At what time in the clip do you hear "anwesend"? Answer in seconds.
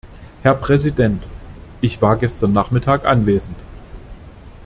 3.05-3.55